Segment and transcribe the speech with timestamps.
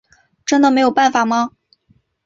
[0.47, 1.51] 真的没有办法吗？